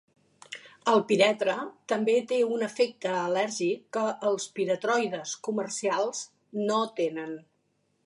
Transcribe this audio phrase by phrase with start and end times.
[0.93, 1.57] El piretre
[1.93, 6.27] també té un efecte al·lèrgic que els piretroides comercials
[6.67, 7.43] no tenen.